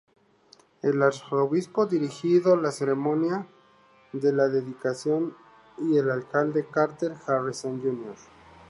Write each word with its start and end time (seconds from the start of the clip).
El 0.81 1.03
arzobispo 1.03 1.85
dirigió 1.85 2.55
la 2.55 2.71
ceremonia 2.71 3.45
de 4.13 4.33
la 4.33 4.47
dedicación 4.47 5.37
y 5.77 5.95
el 5.99 6.09
alcalde 6.09 6.65
Carter 6.65 7.13
Harrison 7.27 7.79
Jr. 7.79 8.15